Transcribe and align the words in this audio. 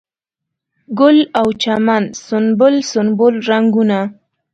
ګل 0.99 1.17
او 1.39 1.47
چمن 1.61 2.03
سنبل، 2.25 2.75
سنبل 2.91 3.33
رنګونه 3.49 3.99